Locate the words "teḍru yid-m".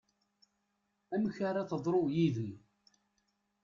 1.69-2.53